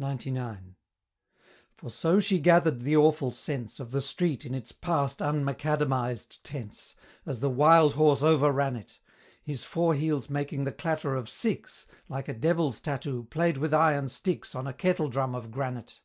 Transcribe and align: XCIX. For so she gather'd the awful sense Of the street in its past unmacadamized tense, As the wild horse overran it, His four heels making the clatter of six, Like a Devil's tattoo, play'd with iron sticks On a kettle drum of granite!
XCIX. 0.00 0.76
For 1.76 1.90
so 1.90 2.20
she 2.20 2.38
gather'd 2.38 2.80
the 2.80 2.96
awful 2.96 3.32
sense 3.32 3.78
Of 3.78 3.90
the 3.90 4.00
street 4.00 4.46
in 4.46 4.54
its 4.54 4.72
past 4.72 5.18
unmacadamized 5.18 6.38
tense, 6.42 6.96
As 7.26 7.40
the 7.40 7.50
wild 7.50 7.96
horse 7.96 8.22
overran 8.22 8.76
it, 8.76 8.98
His 9.42 9.62
four 9.62 9.92
heels 9.92 10.30
making 10.30 10.64
the 10.64 10.72
clatter 10.72 11.16
of 11.16 11.28
six, 11.28 11.86
Like 12.08 12.28
a 12.28 12.32
Devil's 12.34 12.80
tattoo, 12.80 13.24
play'd 13.28 13.58
with 13.58 13.74
iron 13.74 14.08
sticks 14.08 14.54
On 14.54 14.66
a 14.66 14.72
kettle 14.72 15.10
drum 15.10 15.34
of 15.34 15.50
granite! 15.50 16.00